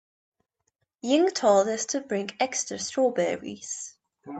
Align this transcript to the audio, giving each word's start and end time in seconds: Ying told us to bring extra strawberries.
Ying 1.03 1.29
told 1.29 1.67
us 1.67 1.85
to 1.85 2.01
bring 2.01 2.31
extra 2.39 2.79
strawberries. 2.79 3.95